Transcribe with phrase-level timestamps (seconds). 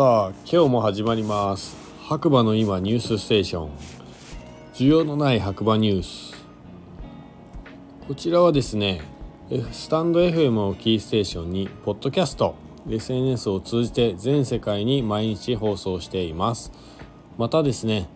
[0.00, 1.76] さあ今日も始まります。
[2.00, 3.70] 白馬の今ニュースステーション。
[4.72, 6.34] 需要のない白馬ニュース。
[8.08, 9.02] こちらはですね
[9.72, 12.54] スタンド FM をキーステーションにポッドキャスト
[12.88, 16.72] SNS を通じて全世界に毎日放送しています。
[17.36, 18.08] またですね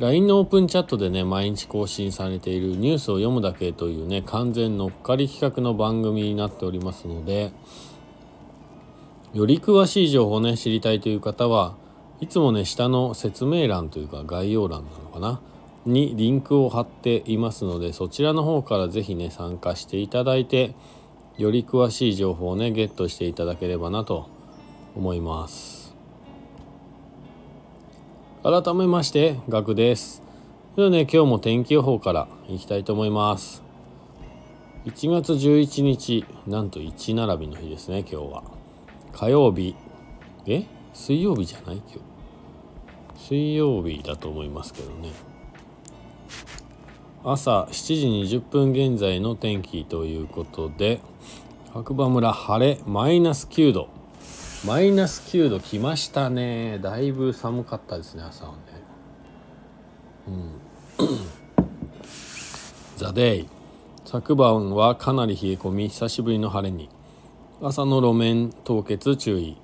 [0.00, 7.52] LINE のオープンチャットでね毎日更新されているニュースを読むだけというね完全乗っかり企画の番組になっておりますので
[9.34, 11.74] より詳しい情報をね知りたいという方は
[12.20, 15.40] いつもね下の説明欄というか概要欄なのかな
[15.86, 20.74] にリンクを貼っていますのでそちらの方から是非ね参加していただいて
[21.38, 24.28] より詳しい情報をねゲットしていただければなと
[24.94, 25.94] 思います。
[28.42, 30.22] 改めましてガクです。
[30.76, 33.62] ではね今日も天気予報からいきたいと思います。
[34.84, 38.61] 1月11日なんと1並びの日ですね今日は。
[39.12, 39.76] 火曜日。
[40.46, 40.64] え？
[40.94, 42.00] 水曜日じゃない今日。
[43.16, 45.10] 水曜日だと思いますけどね。
[47.24, 51.00] 朝7時20分現在の天気ということで
[51.72, 53.88] 白馬村晴れマイナス9度。
[54.66, 56.78] マイナス9度来ましたね。
[56.80, 58.58] だいぶ寒かったですね朝はね。
[60.28, 60.50] うん。
[62.96, 63.48] ザ・デイ。
[64.04, 66.88] 昨晩はかなり冷え込み久しぶりの晴れに。
[67.64, 69.56] 朝の路面凍結注意。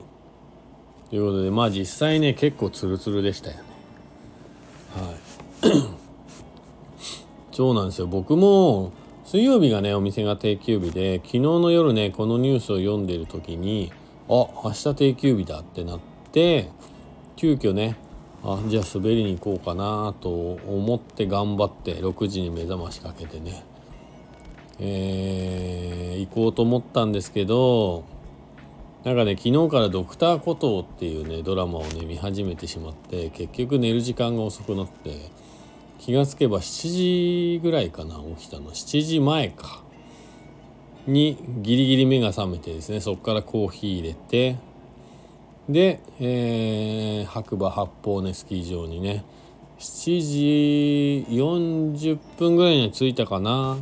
[1.11, 3.63] ということでまあ実際ね結構ツルツルでしたよね。
[4.95, 5.73] はい。
[7.51, 8.07] そうなんですよ。
[8.07, 8.93] 僕も
[9.25, 13.91] 水曜日がねお店が定休日で昨日の夜ねこのニュースを読んでる時に
[14.29, 16.69] あ明日定休日だってなって
[17.35, 17.97] 急遽ね
[18.45, 23.65] あじゃあ滑りに行こうかなと思って頑張って6時に目覚ましかけてね
[24.81, 28.05] えー、行こうと思ったんですけど
[29.05, 35.31] なんかね昨日から「ドクターコトー」っていうねドラマをね見始めてしまって結局寝る時間が遅くなって
[35.99, 38.71] 気がつけば7時ぐらいかな起きたの。
[38.71, 39.83] 7時前か。
[41.07, 44.57] にギリギリ目が覚めてですねそこからコーヒー入れて
[45.67, 49.25] で、えー、白馬八方根スキー場にね
[49.79, 53.79] 7時40分ぐらいには着いたかな。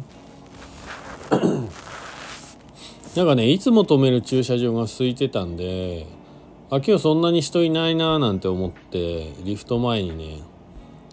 [3.16, 6.06] なんかねいつも止める駐車場が空いてたんで
[6.68, 10.42] あ今日そんなに人いないなーなんて思ってリフト前にね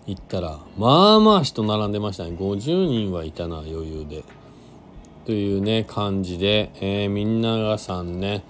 [0.05, 4.25] 行ったらまあまあ人並んでましたね50人はいたな余裕で
[5.25, 8.43] というね感じで、えー、みんながさんね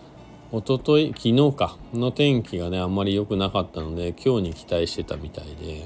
[0.52, 5.86] おととい昨日かの天気がねあんまり良くなかったので今日に期待してたみたいで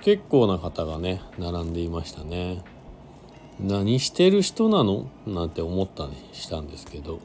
[0.00, 2.75] 結構な方がね並んでいましたね。
[3.60, 5.06] 何してる人なの？
[5.26, 7.20] なんて思ったりしたんですけど。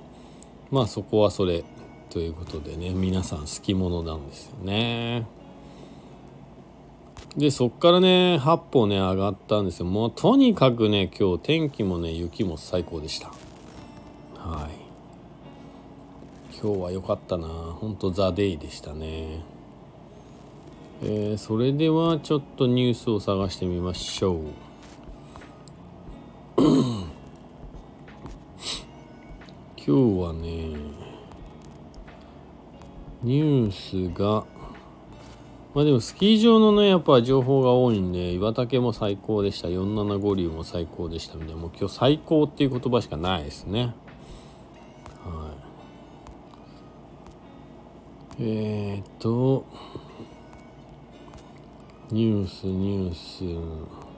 [0.72, 1.64] まあそこはそれ
[2.10, 2.92] ということでね。
[2.92, 5.28] 皆さん好き者なんですよね。
[7.36, 9.86] でそっからね8歩ね上がったんですよ。
[9.86, 13.28] もうとにかくね今日天気もね雪も最高でした。
[14.38, 14.72] はい。
[16.62, 17.48] 今日は良かったな。
[17.48, 19.44] ほんとザ・デイでしたね。
[21.04, 24.38] えー、それではちょっとニュースを探してみましょう。
[26.62, 27.10] 今
[29.78, 29.92] 日
[30.22, 30.76] はね
[33.24, 34.46] ニュースが
[35.74, 39.70] まあでもスキー場のねやっぱ情報が多いんで岩岳も最高でした。
[39.70, 41.62] 475流も最高でしたみたいな。
[41.62, 43.96] もう今日最高っていう言葉しかないですね。
[45.26, 45.52] は
[48.40, 48.44] い。
[48.44, 49.66] えー、っと
[52.12, 53.16] ニュースニュー
[54.06, 54.11] ス。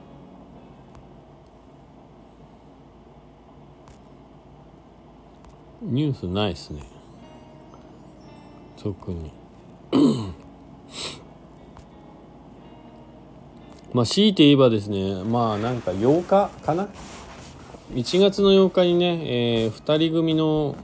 [5.84, 6.82] ニュースないっすね。
[8.82, 9.32] 特に。
[13.94, 16.88] まあ強いて言えばですねまあなんか8日かな
[17.94, 19.22] ？1月の8日にね、
[19.64, 20.76] えー、2人組の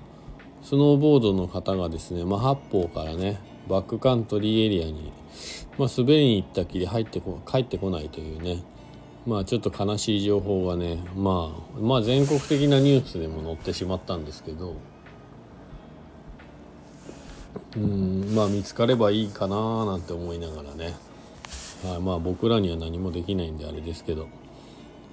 [0.64, 5.12] スノーボードの方がですね、まあ、八方からねバックカントリーエリアに、
[5.78, 8.64] まあ、滑りに行ったきり入ってこ帰ってこないというね。
[9.26, 14.76] まあちょっと悲しい情報がね、まあ、まあ全国的なニュースでも載ってしまったんですけど
[17.76, 20.96] うんまあ見つかればいいかななんて思いながらね、
[21.84, 24.28] はい、まあ僕らには何もできないんであれですけど。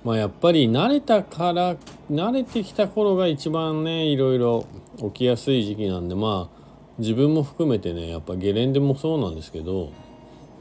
[0.05, 1.75] まあやっぱり慣れたから
[2.13, 4.65] 慣れてきた頃が一番ねいろいろ
[4.99, 6.57] 起きやすい時期なんでまあ
[6.99, 9.91] 自分も含めてねやっぱゲレンデもそうなんですけど、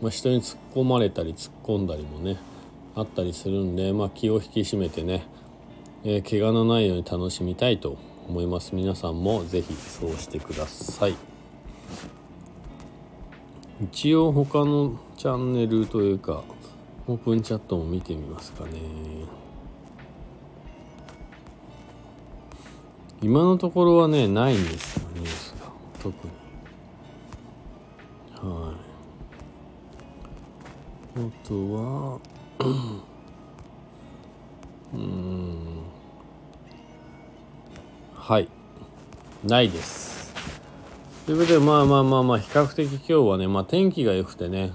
[0.02, 2.38] まあ、人に突っ込まれたり突っ込んだりもね
[2.96, 5.28] あったりするんで、まあ、気を引き締めてね、
[6.06, 7.98] えー、怪我のないように楽しみたいと
[8.30, 8.74] 思います。
[8.74, 11.16] 皆さんも是非そうしてください。
[13.84, 16.46] 一応他のチャンネルというか
[17.08, 18.80] オープンチャットも見てみますかね。
[23.22, 25.68] 今のところはねないんですよニュースが。
[26.02, 26.34] 特に。
[28.40, 28.76] はい。
[31.20, 32.20] あとは
[32.60, 32.68] う
[34.98, 35.84] ん。
[38.16, 38.48] はい。
[39.44, 40.34] ないです。
[41.26, 44.74] ということでまあまあまあまあ比較的今日はねまあ天気が良くてね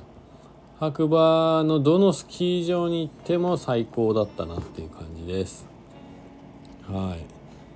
[0.78, 5.66] 白馬のどのスキー場に行っても最高だったなっていう感じです。
[6.88, 7.24] はい。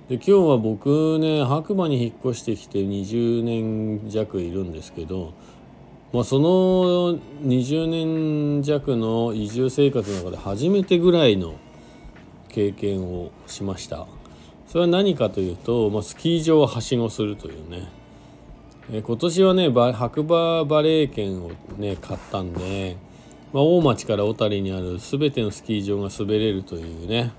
[0.09, 5.33] で今日は僕ね白馬に引っ越してきて20年弱いるんですけど
[6.15, 11.55] まあ、その20年弱の移住生活の中で初めてぐらいの
[12.47, 14.07] 経験をしました
[14.65, 17.89] それは何かというと、まあ、スキー場をはしごするというね、
[18.93, 22.95] え今年はね白馬バレー券をね買ったんで、
[23.51, 27.33] まあ、大町から小谷にある全てのスキー場が滑れるというね、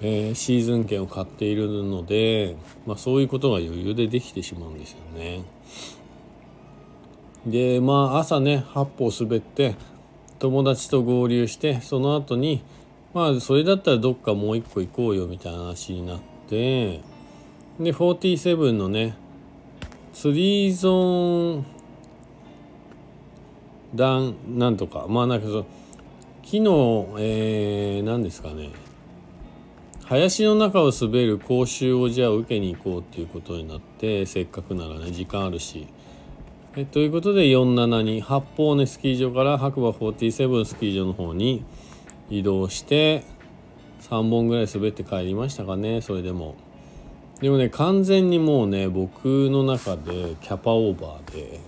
[0.00, 2.54] えー、シーズン券を買っているので、
[2.86, 5.42] まあ、そういうことが余裕でできてしまうんですよね。
[7.46, 9.76] でまあ朝ね8歩滑って
[10.40, 12.62] 友達と合流してその後に
[13.14, 17.00] まあそれだったらどっかもう一個行こうよみたいな話になって
[17.78, 19.16] で47のね
[20.12, 21.66] スリーゾーン
[23.94, 25.66] ダンなんとかまあなんかその
[26.42, 28.70] 木のえー、何ですかね
[30.04, 35.86] 林の中を滑る講習をじゃあ受けに行こうっていうことになってせっかくならね時間あるし。
[36.78, 41.64] えということで472八方根スキー場から白馬47スキー場の方に
[42.28, 43.24] 移動して
[44.02, 46.54] 3本ぐらい滑って帰りましたかねそれでも。
[47.40, 51.60] でもね完全にもうね僕の中でキャパオーバーで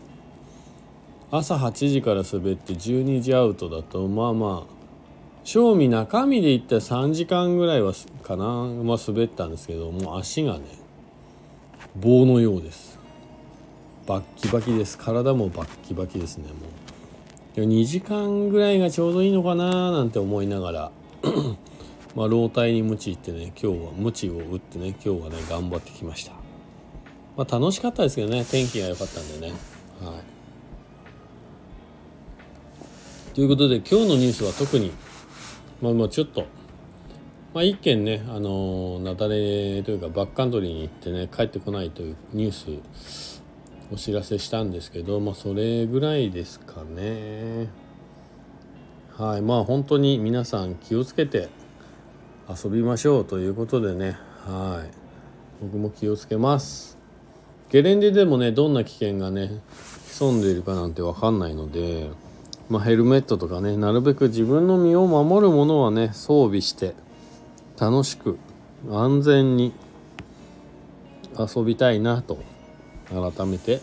[1.31, 4.73] 朝8時から滑って12時アウトだとまあまあ
[5.43, 10.67] 正味中身で言ったら3時間ぐらいはかな、まあ、滑ったんですけどもう足がね
[11.97, 12.98] 棒のようです。
[14.09, 14.97] バッキバキです。
[14.97, 17.55] 体もバッキバキですねもう。
[17.55, 20.91] でも2時間ぐらいがちょうどいいのかななんて思いながら。
[22.17, 26.33] まあ老体に鞭行ってね今日は鞭を打ってね今日はね頑張ってきました。
[27.37, 29.53] まあ楽しかったですけどね天気が良かったんでね。
[30.01, 30.15] は
[33.33, 33.35] い。
[33.35, 34.91] ということで今日のニュースは特に
[35.83, 36.47] まあまあちょっと
[37.53, 43.47] まあ一件ねあの雪崩というかバックカントリーに行ってね帰ってこないというニュース
[43.91, 47.69] お知らせしたんですけど、まあ、それぐらいですかね。
[49.17, 51.49] はい、まあ本当に皆さん気をつけて
[52.49, 54.91] 遊びましょうということでね、はい、
[55.63, 56.99] 僕も気をつけます。
[57.71, 59.61] ゲレンデでもね、どんな危険がね、
[60.07, 62.11] 潜んでいるかなんてわかんないので、
[62.69, 66.95] まあ、ヘルメットとかね、なるべく自分の身を守るものはね、装備して
[67.81, 68.39] 楽しく
[68.91, 69.73] 安全に
[71.39, 72.39] 遊びたいなと
[73.11, 73.81] 改めて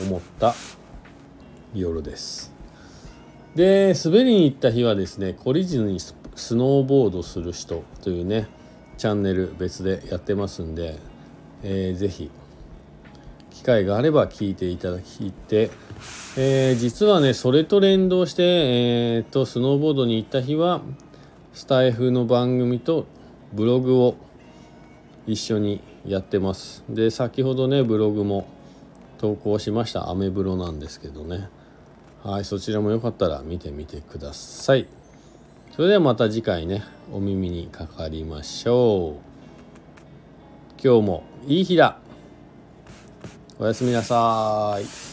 [0.00, 0.54] 思った
[1.74, 2.52] 夜です。
[3.54, 6.14] で滑りに行った日はですね懲りずにス
[6.54, 8.48] ノーボードする人というね
[8.96, 10.98] チャンネル別でやってますんで、
[11.62, 12.30] えー、ぜひ
[13.50, 15.70] 機会があれば聞いていただきて、
[16.36, 20.80] えー、実はねそれと連動して、えー、とスノーボードに行った日は
[21.52, 23.06] スタイフの番組と
[23.52, 24.16] ブログを
[25.26, 26.82] 一緒にやってます。
[26.88, 28.48] で先ほどねブログも
[29.18, 30.10] 投稿しました。
[30.10, 31.48] アメブロなんですけどね。
[32.24, 34.86] はいそちらもよかったら見てみてください。
[35.76, 40.82] それではまた次回ねお耳にかかりましょう。
[40.82, 41.98] 今日もいい日だ。
[43.58, 45.09] おやすみなさーい。